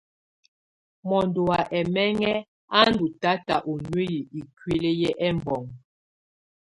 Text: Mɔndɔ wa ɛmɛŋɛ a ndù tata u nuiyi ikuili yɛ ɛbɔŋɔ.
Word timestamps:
Mɔndɔ 1.07 1.41
wa 1.47 1.59
ɛmɛŋɛ 1.77 2.33
a 2.79 2.79
ndù 2.91 3.05
tata 3.21 3.55
u 3.71 3.73
nuiyi 3.85 4.19
ikuili 4.39 4.89
yɛ 5.01 5.09
ɛbɔŋɔ. 5.27 5.67